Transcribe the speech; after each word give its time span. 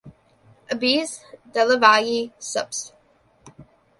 Abies 0.75 1.11
delavayi 1.53 2.17
subsp. 2.49 2.83